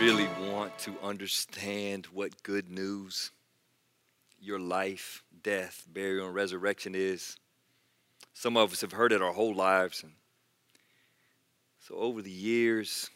[0.00, 3.32] really want to understand what good news
[4.40, 7.36] your life, death, burial, and resurrection is,
[8.32, 10.02] some of us have heard it our whole lives.
[10.02, 10.12] And
[11.80, 13.10] so over the years,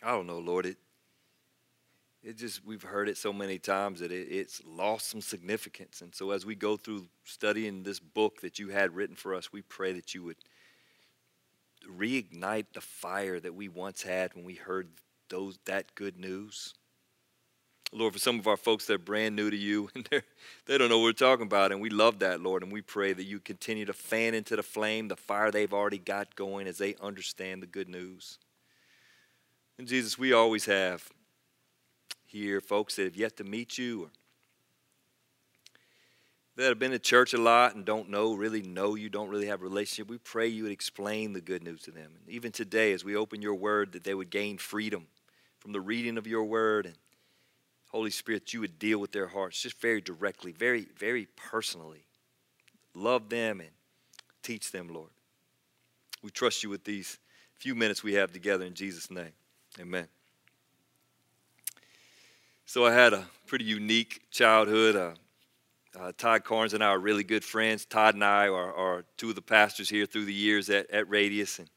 [0.00, 0.76] I don't know, Lord, it,
[2.22, 6.02] it just, we've heard it so many times that it, it's lost some significance.
[6.02, 9.52] And so as we go through studying this book that you had written for us,
[9.52, 10.36] we pray that you would
[11.88, 14.88] reignite the fire that we once had when we heard
[15.28, 16.74] those that good news.
[17.92, 20.08] Lord, for some of our folks that are brand new to you and
[20.66, 23.12] they don't know what we're talking about, and we love that, Lord, and we pray
[23.12, 26.78] that you continue to fan into the flame the fire they've already got going as
[26.78, 28.38] they understand the good news.
[29.78, 31.08] And Jesus, we always have
[32.26, 34.10] here folks that have yet to meet you or
[36.56, 39.46] that have been to church a lot and don't know, really know you, don't really
[39.46, 42.12] have a relationship, we pray you would explain the good news to them.
[42.20, 45.06] And even today, as we open your word, that they would gain freedom
[45.58, 46.86] from the reading of your word.
[46.86, 46.94] And
[47.90, 52.04] Holy Spirit, you would deal with their hearts just very directly, very, very personally.
[52.94, 53.70] Love them and
[54.42, 55.10] teach them, Lord.
[56.22, 57.18] We trust you with these
[57.56, 59.32] few minutes we have together in Jesus' name.
[59.80, 60.06] Amen.
[62.66, 64.96] So I had a pretty unique childhood.
[64.96, 65.14] Uh,
[65.98, 67.84] uh, Todd Carnes and I are really good friends.
[67.84, 71.08] Todd and I are, are two of the pastors here through the years at, at
[71.08, 71.58] Radius.
[71.58, 71.68] And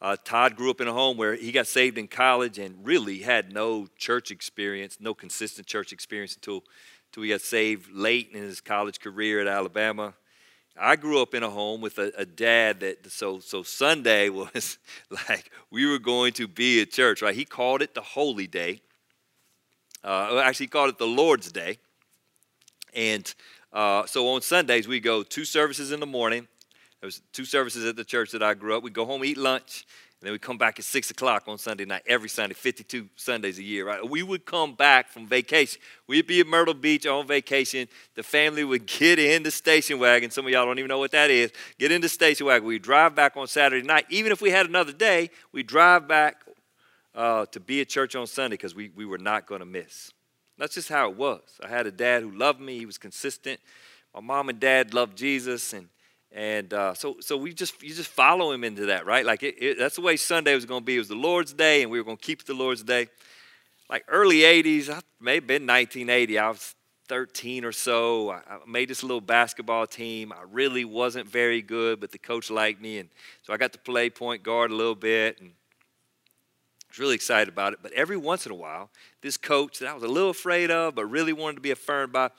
[0.00, 3.20] uh, Todd grew up in a home where he got saved in college and really
[3.20, 6.64] had no church experience, no consistent church experience until,
[7.10, 10.14] until he got saved late in his college career at Alabama.
[10.76, 14.78] I grew up in a home with a, a, dad that so so Sunday was
[15.28, 17.34] like we were going to be at church, right?
[17.34, 18.80] He called it the holy day.
[20.02, 21.78] Uh, actually, he called it the Lord's Day.
[22.94, 23.32] And
[23.72, 26.46] uh, so on Sundays, we go two services in the morning.
[27.00, 28.82] There was two services at the church that I grew up.
[28.82, 29.84] We go home, eat lunch,
[30.20, 33.58] and then we come back at 6 o'clock on Sunday night, every Sunday, 52 Sundays
[33.58, 34.08] a year, right?
[34.08, 35.82] We would come back from vacation.
[36.06, 37.88] We'd be at Myrtle Beach on vacation.
[38.14, 40.30] The family would get in the station wagon.
[40.30, 41.52] Some of y'all don't even know what that is.
[41.78, 42.66] Get in the station wagon.
[42.66, 44.06] We'd drive back on Saturday night.
[44.08, 46.36] Even if we had another day, we'd drive back
[47.14, 50.12] uh, to be at church on Sunday because we, we were not going to miss.
[50.58, 51.40] That's just how it was.
[51.62, 52.78] I had a dad who loved me.
[52.78, 53.60] He was consistent.
[54.14, 55.88] My mom and dad loved Jesus, and
[56.30, 59.24] and uh, so so we just you just follow him into that, right?
[59.24, 60.96] Like it, it, that's the way Sunday was going to be.
[60.96, 63.08] It was the Lord's day, and we were going to keep the Lord's day.
[63.90, 66.38] Like early '80s, I may have been 1980.
[66.38, 66.74] I was
[67.08, 68.30] 13 or so.
[68.30, 70.32] I, I made this little basketball team.
[70.32, 73.08] I really wasn't very good, but the coach liked me, and
[73.42, 75.50] so I got to play point guard a little bit, and
[76.94, 77.80] was really excited about it.
[77.82, 78.88] But every once in a while,
[79.20, 82.12] this coach that I was a little afraid of, but really wanted to be affirmed
[82.12, 82.30] by,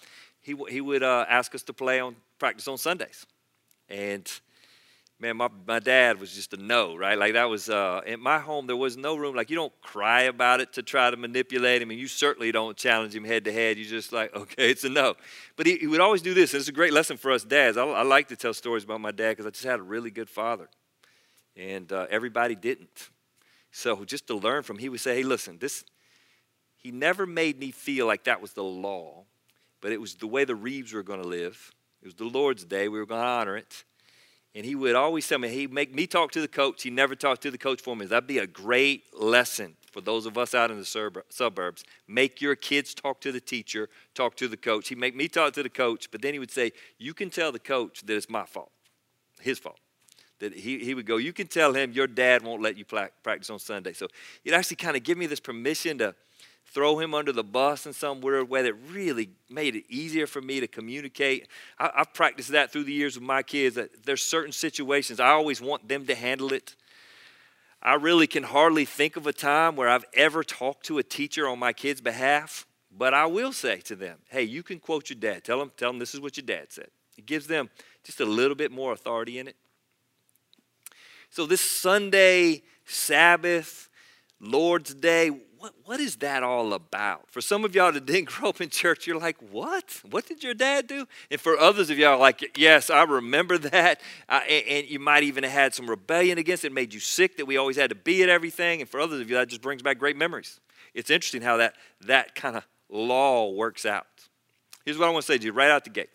[0.42, 3.26] he, he would uh, ask us to play on practice on Sundays.
[3.90, 4.32] And
[5.20, 7.18] man, my, my dad was just a no, right?
[7.18, 9.36] Like that was, uh, in my home, there was no room.
[9.36, 12.78] Like you don't cry about it to try to manipulate him, and you certainly don't
[12.78, 13.78] challenge him head to head.
[13.78, 15.16] You just like, okay, it's a no.
[15.58, 17.76] But he, he would always do this, and it's a great lesson for us dads.
[17.76, 20.12] I, I like to tell stories about my dad because I just had a really
[20.12, 20.70] good father,
[21.58, 23.10] and uh, everybody didn't.
[23.78, 25.84] So just to learn from, he would say, hey, listen, this,
[26.78, 29.26] he never made me feel like that was the law,
[29.82, 31.74] but it was the way the Reeves were going to live.
[32.02, 32.88] It was the Lord's day.
[32.88, 33.84] We were going to honor it.
[34.56, 36.84] And he would always tell me, he'd make me talk to the coach.
[36.84, 38.06] He never talked to the coach for me.
[38.06, 41.84] That'd be a great lesson for those of us out in the suburbs.
[42.08, 44.88] Make your kids talk to the teacher, talk to the coach.
[44.88, 47.52] He'd make me talk to the coach, but then he would say, You can tell
[47.52, 48.72] the coach that it's my fault,
[49.42, 49.80] his fault
[50.40, 53.50] that he, he would go, You can tell him your dad won't let you practice
[53.50, 53.94] on Sunday.
[53.94, 54.08] So
[54.44, 56.16] it actually kind of give me this permission to
[56.68, 60.42] throw him under the bus in some weird way that really made it easier for
[60.42, 61.48] me to communicate.
[61.80, 65.30] I, have practiced that through the years with my kids that there's certain situations I
[65.30, 66.76] always want them to handle it.
[67.82, 71.48] I really can hardly think of a time where I've ever talked to a teacher
[71.48, 75.20] on my kid's behalf, but I will say to them, hey, you can quote your
[75.20, 75.44] dad.
[75.44, 76.88] Tell them, tell them this is what your dad said.
[77.18, 77.70] It gives them
[78.04, 79.56] just a little bit more authority in it.
[81.36, 83.90] So, this Sunday, Sabbath,
[84.40, 87.30] Lord's Day, what, what is that all about?
[87.30, 90.00] For some of y'all that didn't grow up in church, you're like, what?
[90.10, 91.06] What did your dad do?
[91.30, 94.00] And for others of y'all, like, yes, I remember that.
[94.30, 97.46] And, you might even have had some rebellion against it, it made you sick that
[97.46, 98.80] we always had to be at everything.
[98.80, 100.62] And for others of you, that just brings back great memories.
[100.94, 104.08] It's interesting how that, that kind of law works out.
[104.86, 106.12] Here's what I want to say to you right out the gate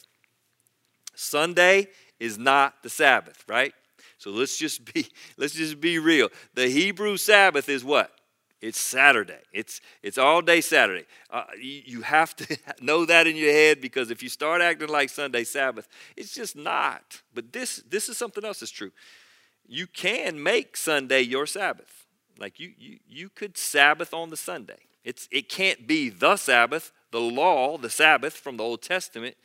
[1.14, 1.88] Sunday
[2.18, 3.74] is not the Sabbath, right?
[4.20, 5.06] So let's just be
[5.36, 6.28] let's just be real.
[6.54, 8.12] The Hebrew Sabbath is what?
[8.60, 9.40] It's Saturday.
[9.52, 11.06] It's it's all day Saturday.
[11.30, 14.90] Uh, you, you have to know that in your head because if you start acting
[14.90, 17.22] like Sunday Sabbath, it's just not.
[17.34, 18.92] But this this is something else that's true.
[19.66, 22.06] You can make Sunday your Sabbath.
[22.38, 24.78] Like you, you, you could Sabbath on the Sunday.
[25.04, 29.36] It's, it can't be the Sabbath, the law, the Sabbath from the Old Testament.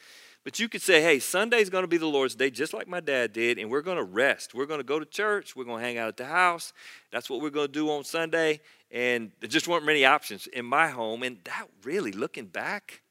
[0.45, 2.99] But you could say, hey, Sunday's going to be the Lord's day, just like my
[2.99, 4.53] dad did, and we're going to rest.
[4.53, 5.55] We're going to go to church.
[5.55, 6.71] We're going to hang out at the house.
[7.11, 8.61] That's what we're going to do on Sunday.
[8.91, 11.23] And there just weren't many options in my home.
[11.23, 13.01] And that really, looking back,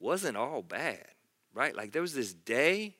[0.00, 1.04] wasn't all bad,
[1.52, 1.76] right?
[1.76, 2.96] Like there was this day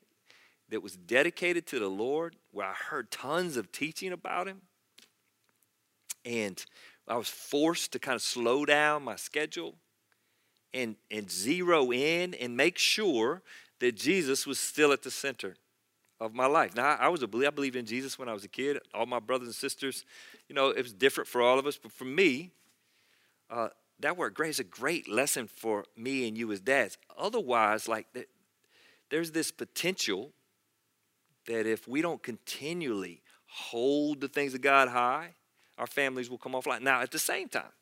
[0.69, 4.61] that was dedicated to the Lord where I heard tons of teaching about Him.
[6.27, 6.63] And
[7.09, 9.77] I was forced to kind of slow down my schedule
[10.75, 13.43] and, and zero in and make sure
[13.81, 15.57] that Jesus was still at the center
[16.21, 16.77] of my life.
[16.77, 17.49] Now, I was a believer.
[17.49, 18.79] I believed in Jesus when I was a kid.
[18.95, 20.05] All my brothers and sisters,
[20.49, 21.77] you know, it was different for all of us.
[21.77, 22.53] But for me,
[23.51, 23.69] uh,
[24.01, 26.97] that word great is a great lesson for me and you as dads.
[27.19, 28.07] Otherwise, like,
[29.11, 30.31] there's this potential
[31.47, 35.35] that if we don't continually hold the things of God high,
[35.77, 36.83] our families will come offline.
[36.83, 37.73] Now, at the same time,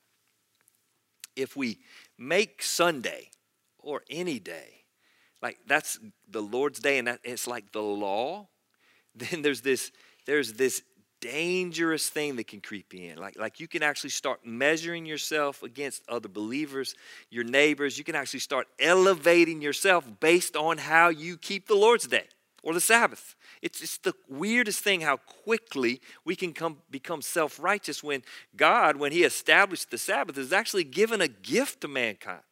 [1.36, 1.78] if we
[2.18, 3.30] make Sunday
[3.78, 4.80] or any day
[5.42, 5.98] like that's
[6.28, 8.48] the Lord's day and that it's like the law,
[9.14, 9.90] then there's this
[10.26, 10.82] there's this
[11.20, 13.18] dangerous thing that can creep in.
[13.18, 16.94] Like, like you can actually start measuring yourself against other believers,
[17.28, 17.98] your neighbors.
[17.98, 22.24] You can actually start elevating yourself based on how you keep the Lord's day
[22.62, 23.36] or the Sabbath.
[23.62, 28.22] It's, it's the weirdest thing how quickly we can come, become self righteous when
[28.56, 32.42] God, when He established the Sabbath, is actually given a gift to mankind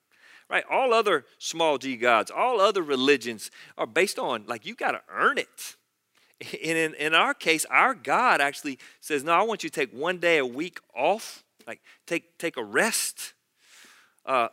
[0.50, 0.64] right?
[0.70, 5.02] All other small g gods, all other religions are based on, like, you got to
[5.10, 5.76] earn it.
[6.40, 9.92] And in, in our case, our God actually says, No, I want you to take
[9.92, 13.34] one day a week off, like, take, take a rest.
[14.24, 14.48] Uh,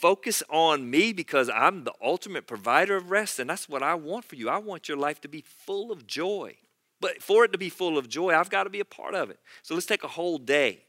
[0.00, 4.24] focus on me because I'm the ultimate provider of rest, and that's what I want
[4.24, 4.48] for you.
[4.48, 6.56] I want your life to be full of joy.
[7.00, 9.30] But for it to be full of joy, I've got to be a part of
[9.30, 9.38] it.
[9.62, 10.84] So let's take a whole day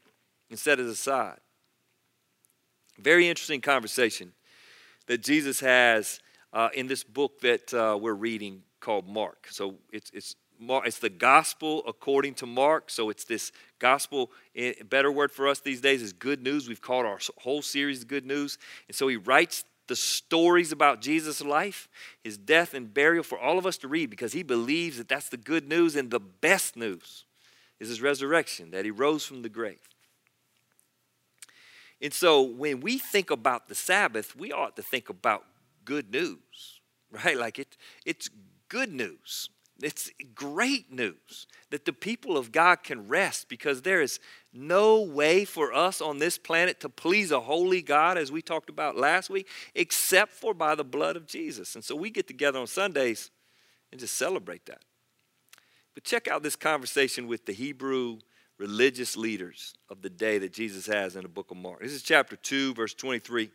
[0.50, 1.38] and set it aside.
[2.98, 4.32] Very interesting conversation
[5.06, 6.20] that Jesus has
[6.52, 9.48] uh, in this book that uh, we're reading called Mark.
[9.50, 12.90] So it's, it's, Mark, it's the gospel according to Mark.
[12.90, 16.68] So it's this gospel, a eh, better word for us these days is good news.
[16.68, 18.58] We've called our whole series good news.
[18.88, 21.88] And so he writes the stories about Jesus' life,
[22.22, 25.30] his death and burial for all of us to read because he believes that that's
[25.30, 27.24] the good news and the best news
[27.80, 29.80] is his resurrection, that he rose from the grave.
[32.00, 35.44] And so when we think about the Sabbath, we ought to think about
[35.84, 37.36] good news, right?
[37.36, 38.28] Like it, it's
[38.68, 39.48] good news.
[39.80, 44.18] It's great news that the people of God can rest because there is
[44.52, 48.70] no way for us on this planet to please a holy God, as we talked
[48.70, 51.76] about last week, except for by the blood of Jesus.
[51.76, 53.30] And so we get together on Sundays
[53.92, 54.82] and just celebrate that.
[55.94, 58.18] But check out this conversation with the Hebrew
[58.58, 61.80] religious leaders of the day that Jesus has in the book of Mark.
[61.80, 63.50] This is chapter 2, verse 23.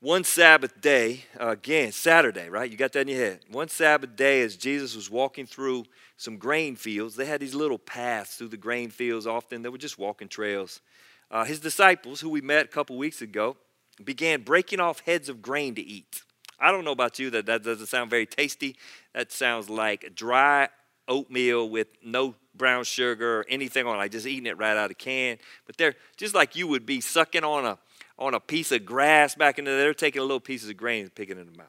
[0.00, 2.70] One Sabbath day, again, Saturday, right?
[2.70, 3.40] You got that in your head.
[3.50, 5.86] One Sabbath day, as Jesus was walking through
[6.18, 9.26] some grain fields, they had these little paths through the grain fields.
[9.26, 10.82] Often they were just walking trails.
[11.30, 13.56] Uh, his disciples, who we met a couple weeks ago,
[14.04, 16.20] began breaking off heads of grain to eat.
[16.60, 18.76] I don't know about you, that, that doesn't sound very tasty.
[19.14, 20.68] That sounds like dry
[21.08, 24.90] oatmeal with no brown sugar or anything on it, like just eating it right out
[24.90, 25.38] of can.
[25.66, 27.78] But they're just like you would be sucking on a
[28.18, 29.76] on a piece of grass back in there.
[29.76, 31.68] They're taking little pieces of grain and picking it in the mouth.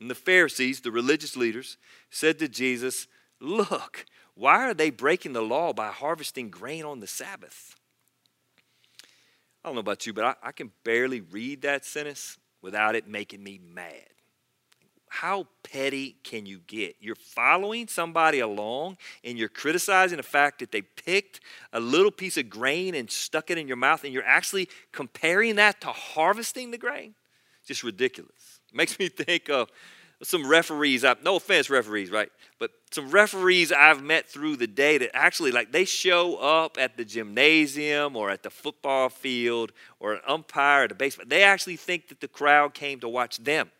[0.00, 1.76] And the Pharisees, the religious leaders,
[2.10, 3.06] said to Jesus,
[3.40, 7.76] Look, why are they breaking the law by harvesting grain on the Sabbath?
[9.64, 13.08] I don't know about you, but I, I can barely read that sentence without it
[13.08, 14.17] making me mad
[15.10, 16.96] how petty can you get?
[17.00, 21.40] You're following somebody along and you're criticizing the fact that they picked
[21.72, 25.56] a little piece of grain and stuck it in your mouth, and you're actually comparing
[25.56, 27.14] that to harvesting the grain?
[27.66, 28.60] Just ridiculous.
[28.72, 29.70] Makes me think of
[30.22, 31.04] some referees.
[31.04, 32.30] I, no offense, referees, right?
[32.58, 36.96] But some referees I've met through the day that actually, like, they show up at
[36.96, 41.26] the gymnasium or at the football field or an umpire at a baseball.
[41.28, 43.70] They actually think that the crowd came to watch them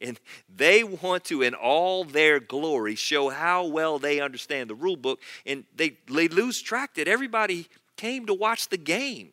[0.00, 0.20] and
[0.54, 5.20] they want to, in all their glory, show how well they understand the rule book.
[5.44, 9.30] And they, they lose track that everybody came to watch the game.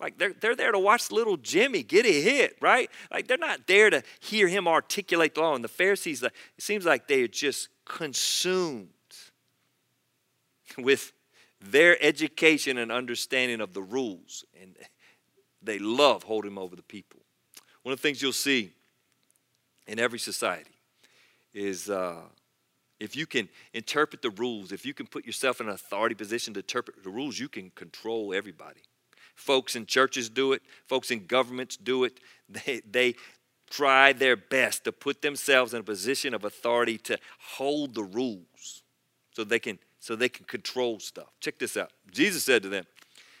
[0.00, 2.90] Like they're, they're there to watch little Jimmy get a hit, right?
[3.12, 5.54] Like they're not there to hear him articulate the law.
[5.54, 8.88] And the Pharisees, uh, it seems like they are just consumed
[10.78, 11.12] with
[11.60, 14.44] their education and understanding of the rules.
[14.60, 14.76] And
[15.62, 17.20] they love holding over the people.
[17.82, 18.72] One of the things you'll see
[19.88, 20.78] in every society
[21.52, 22.20] is uh,
[23.00, 26.54] if you can interpret the rules, if you can put yourself in an authority position
[26.54, 28.80] to interpret the rules, you can control everybody.
[29.34, 32.20] Folks in churches do it, folks in governments do it.
[32.50, 33.14] They, they
[33.68, 38.82] try their best to put themselves in a position of authority to hold the rules
[39.32, 41.28] so they can so they can control stuff.
[41.40, 41.90] Check this out.
[42.10, 42.86] Jesus said to them,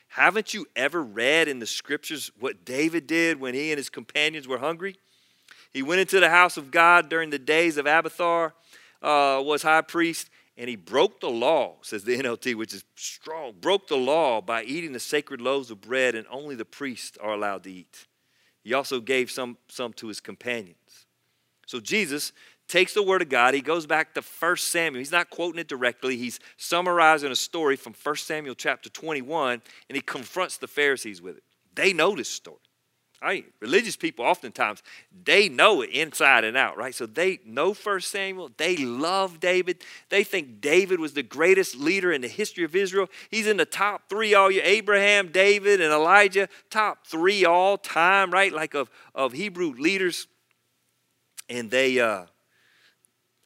[0.08, 4.46] Haven't you ever read in the scriptures what David did when he and his companions
[4.46, 4.96] were hungry?
[5.72, 8.54] He went into the house of God during the days of Abiathar
[9.02, 13.54] uh, was high priest, and he broke the law, says the NLT, which is strong,
[13.60, 17.32] broke the law by eating the sacred loaves of bread, and only the priests are
[17.32, 18.06] allowed to eat.
[18.64, 21.06] He also gave some, some to his companions.
[21.66, 22.32] So Jesus
[22.66, 23.54] takes the word of God.
[23.54, 24.98] He goes back to 1 Samuel.
[24.98, 26.16] He's not quoting it directly.
[26.16, 31.36] He's summarizing a story from 1 Samuel chapter 21, and he confronts the Pharisees with
[31.36, 31.44] it.
[31.74, 32.58] They know this story.
[33.20, 34.82] I religious people oftentimes
[35.24, 36.94] they know it inside and out, right?
[36.94, 38.50] So they know First Samuel.
[38.56, 39.82] They love David.
[40.08, 43.08] They think David was the greatest leader in the history of Israel.
[43.30, 44.62] He's in the top three all year.
[44.64, 48.52] Abraham, David, and Elijah, top three all time, right?
[48.52, 50.28] Like of, of Hebrew leaders.
[51.48, 52.26] And they uh,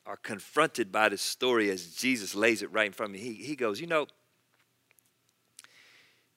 [0.05, 3.27] are confronted by this story as Jesus lays it right in front of me.
[3.27, 4.07] He, he goes, You know,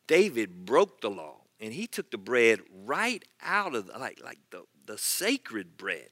[0.07, 4.39] David broke the law and he took the bread right out of the, like like
[4.51, 6.09] the, the sacred bread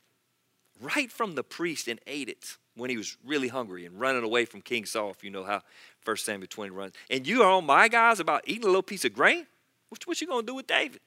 [0.81, 4.45] right from the priest and ate it when he was really hungry and running away
[4.45, 5.61] from King Saul, if you know how
[6.05, 6.93] 1 Samuel 20 runs.
[7.09, 9.45] And you are on my guys about eating a little piece of grain?
[9.89, 11.01] What, what you going to do with David?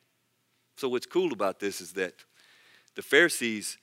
[0.77, 2.15] So what's cool about this is that
[2.95, 3.79] the Pharisees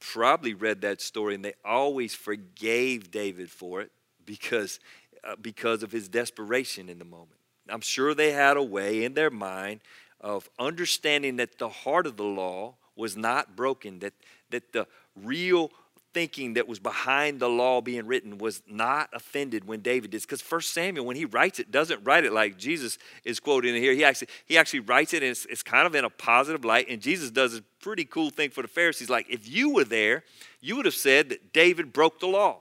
[0.00, 3.90] probably read that story and they always forgave David for it
[4.24, 4.80] because,
[5.24, 7.38] uh, because of his desperation in the moment.
[7.68, 9.80] I'm sure they had a way in their mind
[10.20, 14.14] of understanding that the heart of the law was not broken, that,
[14.50, 15.70] that the real
[16.16, 20.22] thinking that was behind the law being written was not offended when David did.
[20.22, 23.82] Because First Samuel, when he writes it, doesn't write it like Jesus is quoted in
[23.82, 23.92] here.
[23.92, 26.86] He actually he actually writes it, and it's, it's kind of in a positive light.
[26.88, 29.10] And Jesus does a pretty cool thing for the Pharisees.
[29.10, 30.24] Like if you were there,
[30.62, 32.60] you would have said that David broke the law.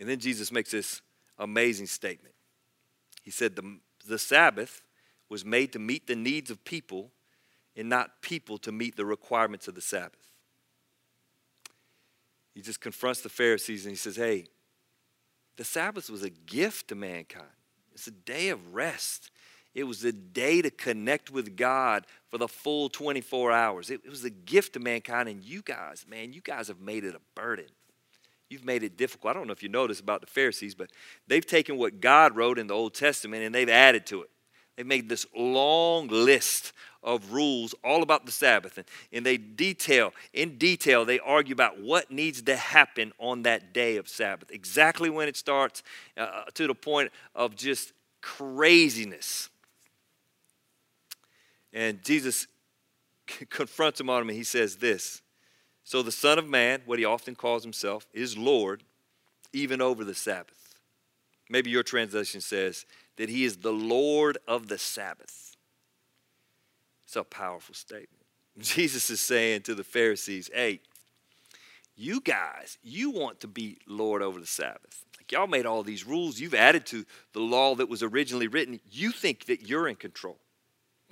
[0.00, 1.00] And then Jesus makes this
[1.38, 2.34] amazing statement.
[3.22, 4.82] He said, The, the Sabbath
[5.28, 7.10] was made to meet the needs of people
[7.76, 10.26] and not people to meet the requirements of the Sabbath.
[12.54, 14.46] He just confronts the Pharisees and he says, Hey,
[15.56, 17.44] the Sabbath was a gift to mankind.
[17.92, 19.30] It's a day of rest.
[19.74, 23.90] It was a day to connect with God for the full 24 hours.
[23.90, 27.04] It, it was a gift to mankind, and you guys, man, you guys have made
[27.04, 27.66] it a burden.
[28.48, 29.32] You've made it difficult.
[29.32, 30.90] I don't know if you noticed about the Pharisees, but
[31.26, 34.30] they've taken what God wrote in the Old Testament and they've added to it.
[34.76, 38.78] They've made this long list of rules all about the Sabbath.
[38.78, 43.72] And, and they detail, in detail, they argue about what needs to happen on that
[43.72, 45.82] day of Sabbath, exactly when it starts,
[46.16, 49.48] uh, to the point of just craziness.
[51.72, 52.46] And Jesus
[53.50, 55.22] confronts them on him and he says this
[55.86, 58.82] so the Son of Man, what he often calls himself, is Lord
[59.52, 60.65] even over the Sabbath.
[61.48, 62.86] Maybe your translation says
[63.16, 65.56] that he is the Lord of the Sabbath.
[67.06, 68.24] It's a powerful statement.
[68.58, 70.80] Jesus is saying to the Pharisees, hey,
[71.94, 75.04] you guys, you want to be Lord over the Sabbath.
[75.18, 78.80] Like y'all made all these rules, you've added to the law that was originally written.
[78.90, 80.38] You think that you're in control.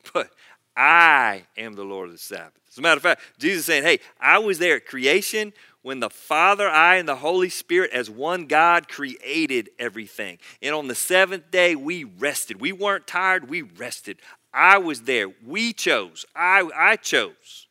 [0.12, 0.30] But
[0.76, 2.60] I am the Lord of the Sabbath.
[2.68, 6.00] As a matter of fact, Jesus is saying, Hey, I was there at creation when
[6.00, 10.38] the Father, I, and the Holy Spirit, as one God, created everything.
[10.62, 12.58] And on the seventh day, we rested.
[12.58, 14.16] We weren't tired, we rested.
[14.52, 15.28] I was there.
[15.46, 16.24] We chose.
[16.34, 17.66] I, I chose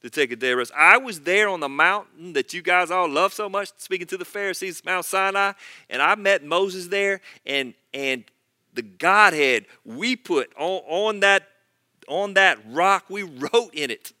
[0.00, 0.72] to take a day rest.
[0.74, 4.16] I was there on the mountain that you guys all love so much, speaking to
[4.16, 5.52] the Pharisees, Mount Sinai,
[5.90, 8.24] and I met Moses there, and and
[8.72, 11.48] the Godhead we put on, on that
[12.08, 13.22] on that rock, we
[13.52, 14.14] wrote in it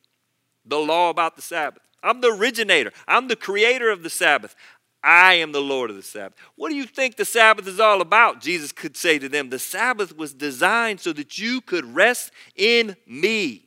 [0.66, 1.83] the law about the Sabbath.
[2.04, 4.54] I'm the originator, I'm the creator of the Sabbath.
[5.02, 6.38] I am the Lord of the Sabbath.
[6.56, 8.40] What do you think the Sabbath is all about?
[8.40, 12.96] Jesus could say to them, The Sabbath was designed so that you could rest in
[13.06, 13.66] me.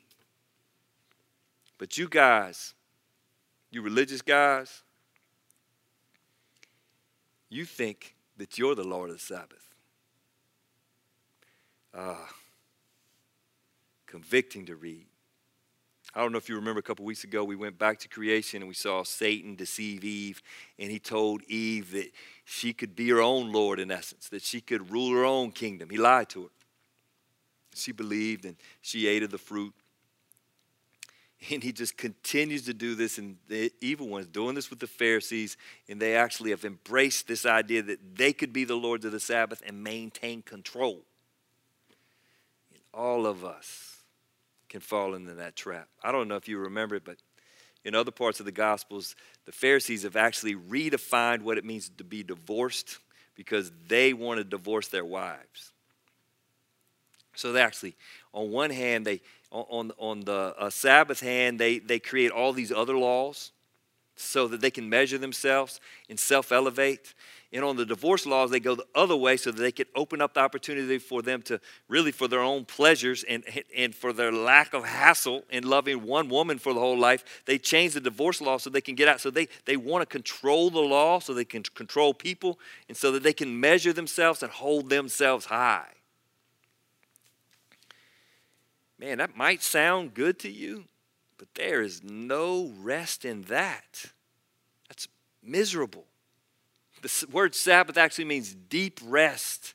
[1.77, 2.73] But you guys,
[3.69, 4.81] you religious guys,
[7.49, 9.69] you think that you're the Lord of the Sabbath.
[11.93, 12.29] Ah.
[14.07, 15.05] Convicting to read.
[16.17, 18.63] I don't know if you remember a couple weeks ago, we went back to creation
[18.63, 20.41] and we saw Satan deceive Eve,
[20.79, 22.11] and he told Eve that
[22.43, 25.91] she could be her own Lord in essence, that she could rule her own kingdom.
[25.91, 26.49] He lied to her.
[27.75, 29.75] She believed and she ate of the fruit.
[31.51, 34.87] And he just continues to do this, and the evil ones doing this with the
[34.87, 35.55] Pharisees,
[35.87, 39.19] and they actually have embraced this idea that they could be the Lords of the
[39.19, 41.03] Sabbath and maintain control.
[42.73, 43.96] And all of us
[44.69, 45.87] can fall into that trap.
[46.03, 47.17] I don't know if you remember it, but
[47.83, 52.03] in other parts of the Gospels, the Pharisees have actually redefined what it means to
[52.03, 52.97] be divorced
[53.35, 55.71] because they want to divorce their wives.
[57.35, 57.95] So they actually,
[58.33, 59.21] on one hand, they
[59.51, 63.51] on, on the uh, Sabbath hand, they, they create all these other laws
[64.15, 67.13] so that they can measure themselves and self elevate.
[67.53, 70.21] And on the divorce laws, they go the other way so that they can open
[70.21, 73.43] up the opportunity for them to really, for their own pleasures and,
[73.75, 77.57] and for their lack of hassle in loving one woman for the whole life, they
[77.57, 79.21] change the divorce law so they can get out.
[79.21, 83.13] So they, they want to control the law so they can control people and so
[83.13, 85.87] that they can measure themselves and hold themselves high.
[88.99, 90.85] Man, that might sound good to you,
[91.37, 94.07] but there is no rest in that.
[94.89, 95.07] That's
[95.41, 96.07] miserable.
[97.01, 99.73] The word Sabbath actually means deep rest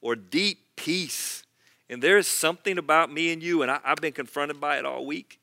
[0.00, 1.44] or deep peace.
[1.88, 4.84] And there is something about me and you, and I, have been confronted by it
[4.84, 5.40] all week,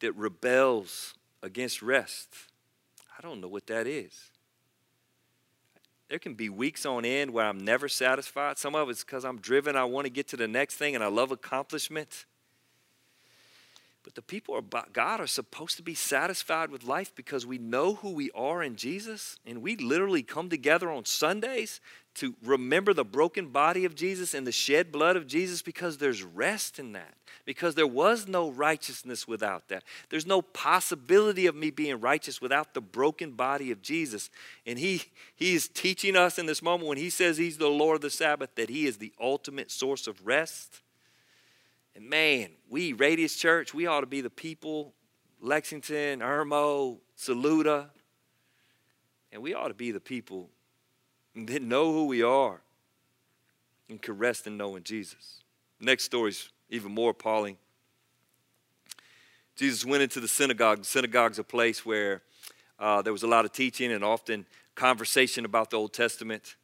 [0.00, 2.28] that rebels against rest.
[3.18, 4.30] I don't know what that is.
[6.08, 8.58] There can be weeks on end where I'm never satisfied.
[8.58, 9.76] Some of it's because I'm driven.
[9.76, 12.26] I want to get to the next thing and I love accomplishment.
[14.04, 17.94] But the people of God are supposed to be satisfied with life because we know
[17.94, 19.38] who we are in Jesus.
[19.46, 21.80] And we literally come together on Sundays
[22.16, 26.22] to remember the broken body of Jesus and the shed blood of Jesus because there's
[26.22, 27.14] rest in that.
[27.46, 29.84] Because there was no righteousness without that.
[30.10, 34.28] There's no possibility of me being righteous without the broken body of Jesus.
[34.66, 35.02] And he,
[35.34, 38.10] he is teaching us in this moment when he says he's the Lord of the
[38.10, 40.82] Sabbath that he is the ultimate source of rest
[41.94, 44.94] and man, we, Radius Church, we ought to be the people,
[45.40, 47.90] Lexington, Irmo, Saluda,
[49.32, 50.50] and we ought to be the people
[51.34, 52.60] that know who we are
[53.88, 55.40] and can rest in knowing Jesus.
[55.80, 57.56] Next story is even more appalling.
[59.56, 60.78] Jesus went into the synagogue.
[60.78, 62.22] The synagogue's a place where
[62.78, 66.56] uh, there was a lot of teaching and often conversation about the Old Testament.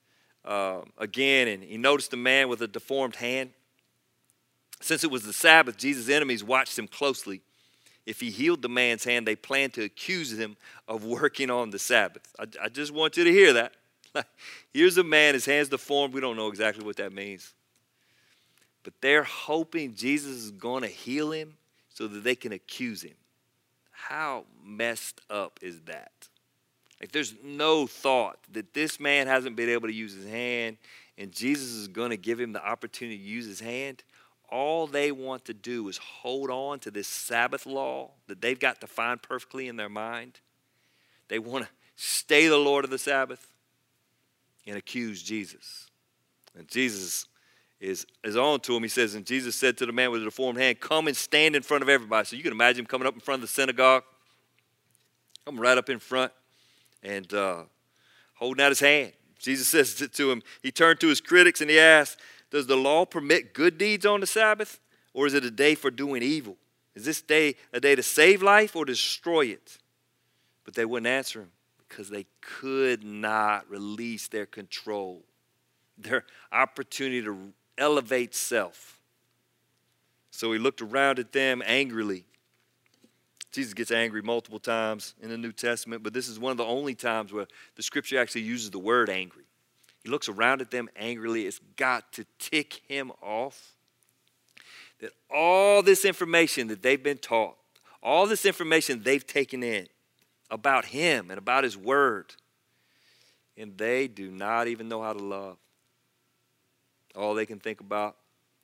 [0.44, 3.50] Uh, again, and he noticed a man with a deformed hand.
[4.80, 7.42] Since it was the Sabbath, Jesus' enemies watched him closely.
[8.06, 10.56] If he healed the man's hand, they planned to accuse him
[10.88, 12.34] of working on the Sabbath.
[12.38, 13.74] I, I just want you to hear that.
[14.72, 16.14] Here's a man, his hand's deformed.
[16.14, 17.52] We don't know exactly what that means.
[18.82, 21.54] But they're hoping Jesus is going to heal him
[21.92, 23.14] so that they can accuse him.
[23.90, 26.12] How messed up is that?
[27.00, 30.78] Like, there's no thought that this man hasn't been able to use his hand
[31.18, 34.02] and Jesus is going to give him the opportunity to use his hand
[34.50, 38.80] all they want to do is hold on to this Sabbath law that they've got
[38.80, 40.40] defined perfectly in their mind.
[41.28, 43.46] They want to stay the Lord of the Sabbath
[44.66, 45.88] and accuse Jesus.
[46.56, 47.26] And Jesus
[47.80, 48.82] is, is on to him.
[48.82, 51.56] He says, And Jesus said to the man with the deformed hand, Come and stand
[51.56, 52.26] in front of everybody.
[52.26, 54.02] So you can imagine him coming up in front of the synagogue,
[55.44, 56.32] coming right up in front
[57.02, 57.62] and uh,
[58.34, 59.12] holding out his hand.
[59.38, 62.18] Jesus says to him, He turned to his critics and he asked,
[62.50, 64.80] does the law permit good deeds on the Sabbath,
[65.14, 66.56] or is it a day for doing evil?
[66.94, 69.78] Is this day a day to save life or destroy it?
[70.64, 71.50] But they wouldn't answer him
[71.88, 75.22] because they could not release their control,
[75.98, 79.00] their opportunity to elevate self.
[80.30, 82.24] So he looked around at them angrily.
[83.52, 86.64] Jesus gets angry multiple times in the New Testament, but this is one of the
[86.64, 89.44] only times where the scripture actually uses the word angry.
[90.02, 91.46] He looks around at them angrily.
[91.46, 93.74] It's got to tick him off
[95.00, 97.56] that all this information that they've been taught,
[98.02, 99.86] all this information they've taken in
[100.50, 102.34] about him and about his word,
[103.56, 105.56] and they do not even know how to love.
[107.14, 108.16] All they can think about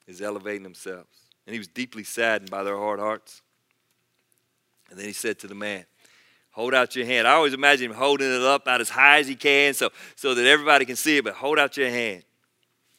[0.06, 1.08] is elevating themselves.
[1.46, 3.42] And he was deeply saddened by their hard hearts.
[4.90, 5.84] And then he said to the man,
[6.56, 7.28] Hold out your hand.
[7.28, 10.34] I always imagine him holding it up out as high as he can so, so
[10.34, 12.22] that everybody can see it, but hold out your hand.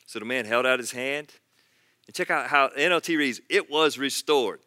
[0.05, 1.33] So the man held out his hand.
[2.05, 4.59] And check out how NLT reads, it was restored.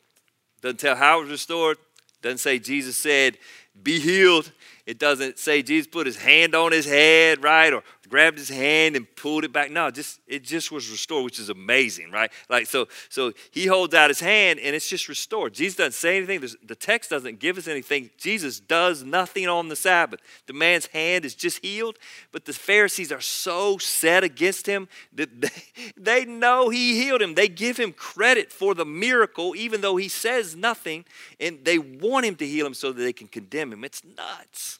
[0.61, 1.79] Doesn't tell how it was restored.
[2.21, 3.39] Doesn't say Jesus said,
[3.81, 4.51] be healed.
[4.87, 7.73] It doesn't say Jesus put his hand on his head, right?
[7.73, 9.71] Or grabbed his hand and pulled it back.
[9.71, 12.31] No, just it just was restored, which is amazing, right?
[12.49, 15.55] Like so, so he holds out his hand and it's just restored.
[15.55, 16.41] Jesus doesn't say anything.
[16.41, 18.11] There's, the text doesn't give us anything.
[18.19, 20.21] Jesus does nothing on the Sabbath.
[20.47, 21.99] The man's hand is just healed,
[22.33, 27.35] but the Pharisees are so set against him that they, they know he healed him.
[27.35, 31.05] They give him credit for the miracle, even though he says nothing,
[31.39, 33.85] and they want him to heal him so that they can condemn him.
[33.85, 34.80] It's nuts.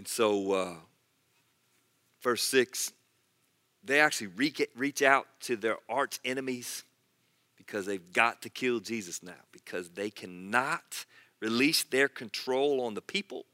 [0.00, 0.74] And so, uh,
[2.22, 2.94] verse 6,
[3.84, 4.28] they actually
[4.74, 6.84] reach out to their arch enemies
[7.58, 11.04] because they've got to kill Jesus now, because they cannot
[11.40, 13.44] release their control on the people.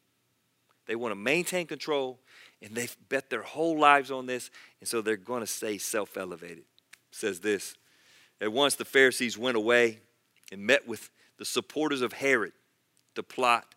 [0.86, 2.20] They want to maintain control,
[2.62, 6.16] and they've bet their whole lives on this, and so they're going to stay self
[6.16, 6.62] elevated.
[7.10, 7.74] says this
[8.40, 9.98] At once the Pharisees went away
[10.52, 12.52] and met with the supporters of Herod
[13.16, 13.74] to plot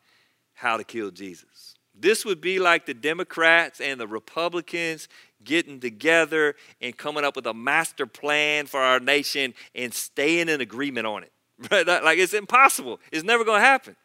[0.53, 1.73] how to kill Jesus.
[1.99, 5.07] This would be like the Democrats and the Republicans
[5.43, 10.61] getting together and coming up with a master plan for our nation and staying in
[10.61, 11.31] agreement on it.
[11.71, 11.85] Right?
[11.85, 13.01] Like it's impossible.
[13.11, 13.97] It's never going to happen.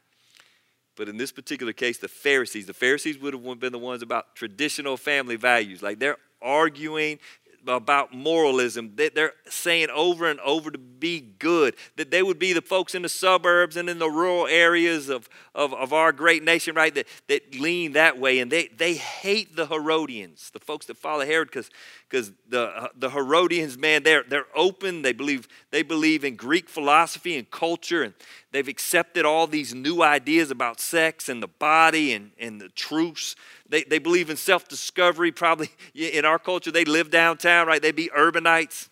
[0.96, 4.34] But in this particular case, the Pharisees, the Pharisees would have been the ones about
[4.34, 5.82] traditional family values.
[5.82, 7.18] Like they're arguing
[7.66, 8.92] about moralism.
[8.94, 13.02] They're saying over and over to be good, that they would be the folks in
[13.02, 17.06] the suburbs and in the rural areas of, of, of our great nation, right, that,
[17.28, 18.38] that lean that way.
[18.38, 21.70] And they, they hate the Herodians, the folks that follow Herod, because
[22.14, 25.02] because the, the Herodians, man, they're, they're open.
[25.02, 28.14] They believe, they believe in Greek philosophy and culture, and
[28.52, 33.34] they've accepted all these new ideas about sex and the body and, and the truths.
[33.68, 35.32] They, they believe in self discovery.
[35.32, 37.82] Probably in our culture, they live downtown, right?
[37.82, 38.90] They'd be urbanites.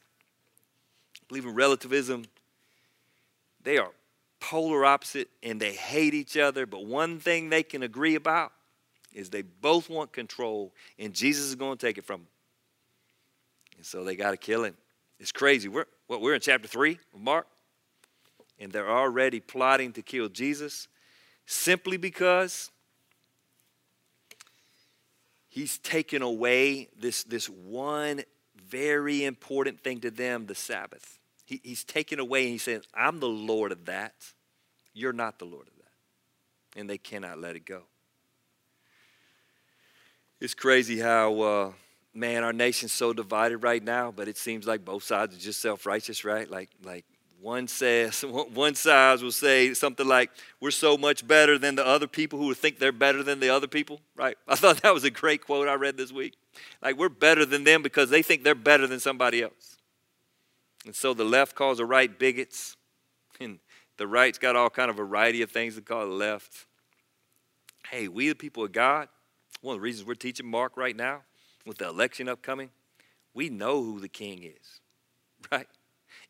[1.28, 2.24] Believe in relativism.
[3.62, 3.92] They are
[4.40, 8.50] polar opposite and they hate each other, but one thing they can agree about
[9.12, 12.26] is they both want control, and Jesus is going to take it from them.
[13.82, 14.76] And so they got to kill him.
[15.18, 15.68] It's crazy.
[15.68, 17.48] We're, what, we're in chapter 3 of Mark,
[18.60, 20.86] and they're already plotting to kill Jesus
[21.46, 22.70] simply because
[25.48, 28.22] he's taken away this, this one
[28.64, 31.18] very important thing to them the Sabbath.
[31.44, 34.14] He, he's taken away and he says, I'm the Lord of that.
[34.94, 36.78] You're not the Lord of that.
[36.78, 37.82] And they cannot let it go.
[40.40, 41.40] It's crazy how.
[41.40, 41.72] Uh,
[42.14, 45.60] man, our nation's so divided right now, but it seems like both sides are just
[45.60, 46.50] self-righteous, right?
[46.50, 47.04] Like, like
[47.40, 52.06] one says, one side will say something like, "We're so much better than the other
[52.06, 54.36] people who think they're better than the other people." Right?
[54.48, 56.34] I thought that was a great quote I read this week.
[56.80, 59.76] Like we're better than them because they think they're better than somebody else.
[60.84, 62.76] And so the left calls the right bigots,
[63.40, 63.58] and
[63.96, 66.66] the right's got all kind of variety of things to call the left.
[67.90, 69.08] Hey, we the people of God.
[69.60, 71.22] One of the reasons we're teaching Mark right now
[71.66, 72.70] with the election upcoming,
[73.34, 74.80] we know who the king is,
[75.52, 75.66] right?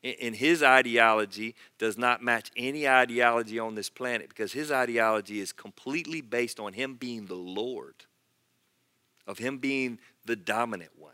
[0.02, 5.52] And his ideology does not match any ideology on this planet because his ideology is
[5.52, 7.94] completely based on him being the Lord,
[9.26, 11.12] of him being the dominant one.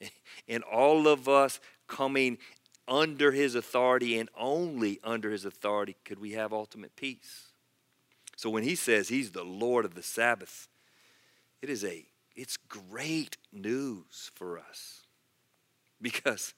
[0.46, 2.38] And all of us coming
[2.86, 7.48] under his authority and only under his authority could we have ultimate peace.
[8.36, 10.68] So when he says he's the Lord of the Sabbath,
[11.60, 12.06] it is a
[12.38, 15.02] it's great news for us
[16.00, 16.54] because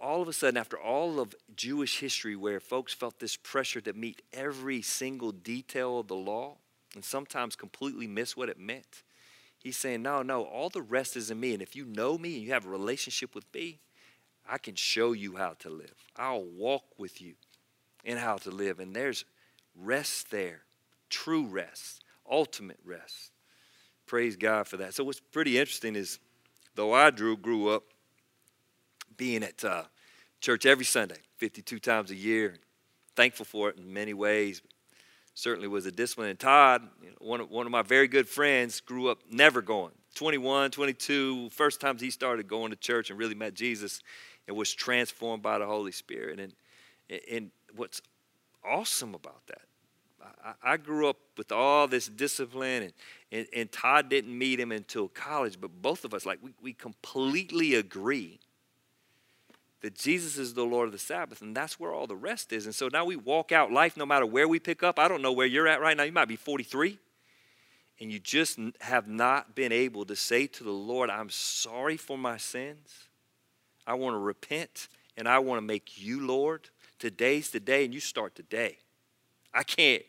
[0.00, 3.92] all of a sudden, after all of Jewish history, where folks felt this pressure to
[3.92, 6.56] meet every single detail of the law
[6.94, 9.02] and sometimes completely miss what it meant,
[9.58, 11.52] he's saying, No, no, all the rest is in me.
[11.52, 13.80] And if you know me and you have a relationship with me,
[14.48, 15.94] I can show you how to live.
[16.16, 17.34] I'll walk with you
[18.02, 18.78] in how to live.
[18.78, 19.26] And there's
[19.76, 20.62] rest there,
[21.10, 23.33] true rest, ultimate rest
[24.06, 24.94] praise God for that.
[24.94, 26.18] So what's pretty interesting is,
[26.74, 27.84] though I drew, grew up
[29.16, 29.84] being at uh,
[30.40, 32.56] church every Sunday, 52 times a year,
[33.16, 34.62] thankful for it in many ways.
[35.34, 36.28] Certainly was a discipline.
[36.28, 39.62] And Todd, you know, one, of, one of my very good friends, grew up never
[39.62, 39.92] going.
[40.14, 44.00] 21, 22, first times he started going to church and really met Jesus
[44.46, 46.38] and was transformed by the Holy Spirit.
[46.38, 46.52] And,
[47.30, 48.00] and what's
[48.64, 49.62] awesome about that
[50.62, 52.92] I, grew up with all this discipline, and,
[53.32, 56.72] and, and, Todd didn't meet him until college, but both of us, like, we, we
[56.74, 58.40] completely agree
[59.80, 62.66] that Jesus is the Lord of the Sabbath, and that's where all the rest is.
[62.66, 64.98] And so now we walk out life no matter where we pick up.
[64.98, 66.04] I don't know where you're at right now.
[66.04, 66.98] You might be 43,
[68.00, 72.16] and you just have not been able to say to the Lord, I'm sorry for
[72.18, 73.08] my sins.
[73.86, 76.68] I want to repent, and I want to make you Lord.
[76.98, 78.78] Today's the day, and you start today.
[79.54, 80.02] I can't,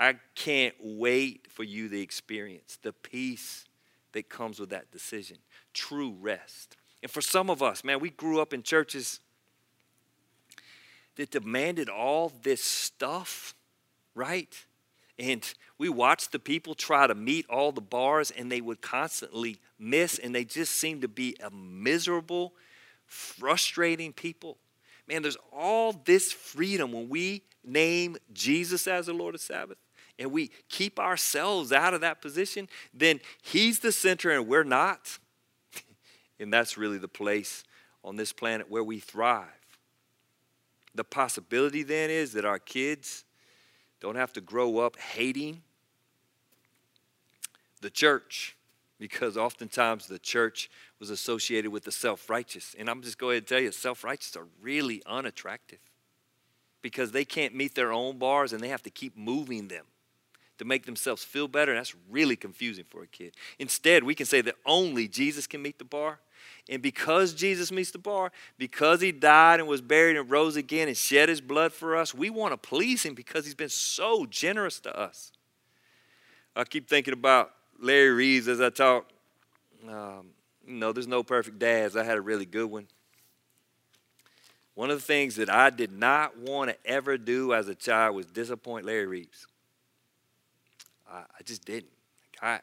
[0.00, 3.66] I can't wait for you to experience the peace
[4.12, 5.36] that comes with that decision,
[5.74, 6.78] true rest.
[7.02, 9.20] And for some of us, man, we grew up in churches
[11.16, 13.54] that demanded all this stuff,
[14.14, 14.64] right?
[15.18, 15.44] And
[15.76, 20.18] we watched the people try to meet all the bars, and they would constantly miss,
[20.18, 22.54] and they just seemed to be a miserable,
[23.04, 24.56] frustrating people.
[25.06, 29.76] Man, there's all this freedom when we name Jesus as the Lord of Sabbath
[30.20, 35.18] and we keep ourselves out of that position, then He's the center and we're not.
[36.38, 37.64] and that's really the place
[38.04, 39.48] on this planet where we thrive.
[40.94, 43.24] The possibility then is that our kids
[44.00, 45.62] don't have to grow up hating
[47.80, 48.56] the church
[48.98, 52.76] because oftentimes the church was associated with the self righteous.
[52.78, 55.78] And I'm just going to tell you, self righteous are really unattractive
[56.82, 59.86] because they can't meet their own bars and they have to keep moving them
[60.60, 61.74] to make themselves feel better.
[61.74, 63.34] That's really confusing for a kid.
[63.58, 66.20] Instead, we can say that only Jesus can meet the bar.
[66.68, 70.86] And because Jesus meets the bar, because he died and was buried and rose again
[70.86, 74.26] and shed his blood for us, we want to please him because he's been so
[74.26, 75.32] generous to us.
[76.54, 79.08] I keep thinking about Larry Reeves as I talk.
[79.88, 80.26] Um,
[80.66, 81.96] you know, there's no perfect dads.
[81.96, 82.86] I had a really good one.
[84.74, 88.14] One of the things that I did not want to ever do as a child
[88.14, 89.46] was disappoint Larry Reeves.
[91.10, 91.92] I, I just didn't.
[92.40, 92.60] I,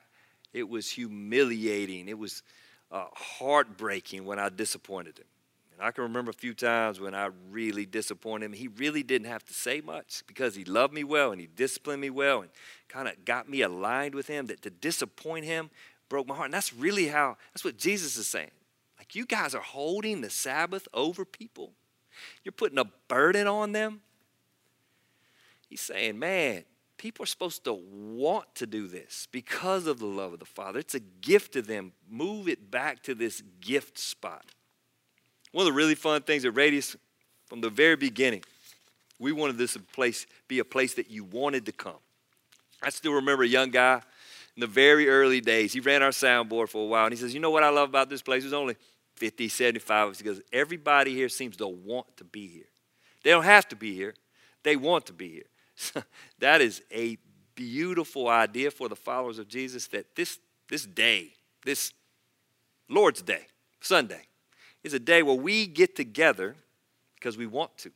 [0.54, 2.08] it was humiliating.
[2.08, 2.44] It was
[2.92, 5.26] uh, heartbreaking when I disappointed him.
[5.74, 8.54] And I can remember a few times when I really disappointed him.
[8.54, 12.02] He really didn't have to say much because he loved me well and he disciplined
[12.02, 12.50] me well and
[12.88, 14.48] kind of got me aligned with him.
[14.48, 15.70] That to disappoint him
[16.10, 16.46] broke my heart.
[16.46, 18.50] And that's really how, that's what Jesus is saying.
[18.98, 21.74] Like, you guys are holding the Sabbath over people,
[22.44, 24.02] you're putting a burden on them.
[25.70, 26.64] He's saying, man,
[26.98, 30.80] people are supposed to want to do this because of the love of the Father.
[30.80, 31.94] It's a gift to them.
[32.10, 34.46] Move it back to this gift spot.
[35.52, 36.96] One of the really fun things at Radius
[37.46, 38.44] from the very beginning,
[39.20, 41.98] we wanted this place be a place that you wanted to come.
[42.82, 44.02] I still remember a young guy
[44.56, 45.74] in the very early days.
[45.74, 47.90] He ran our soundboard for a while, and he says, You know what I love
[47.90, 48.44] about this place?
[48.44, 48.76] There's only
[49.16, 50.20] 50, 75 of us.
[50.20, 52.68] He goes, Everybody here seems to want to be here.
[53.24, 54.14] They don't have to be here,
[54.64, 55.48] they want to be here.
[56.40, 57.18] that is a
[57.56, 61.34] beautiful idea for the followers of Jesus that this, this day,
[61.66, 61.94] this
[62.90, 63.48] Lord's Day,
[63.82, 64.22] Sunday,
[64.84, 66.56] is a day where we get together
[67.16, 67.92] because we want to.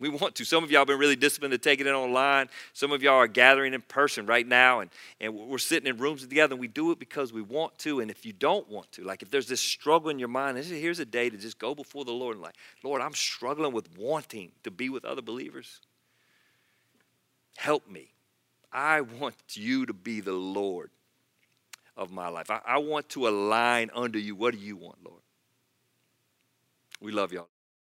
[0.00, 0.44] We want to.
[0.44, 2.48] Some of y'all have been really disciplined to take it in online.
[2.72, 6.22] Some of y'all are gathering in person right now, and, and we're sitting in rooms
[6.22, 8.00] together, and we do it because we want to.
[8.00, 10.98] And if you don't want to, like if there's this struggle in your mind, here's
[10.98, 14.50] a day to just go before the Lord and like, Lord, I'm struggling with wanting
[14.64, 15.80] to be with other believers.
[17.56, 18.12] Help me.
[18.72, 20.90] I want you to be the Lord
[21.96, 22.50] of my life.
[22.50, 24.34] I, I want to align under you.
[24.34, 25.22] What do you want, Lord?
[27.00, 27.48] We love y'all.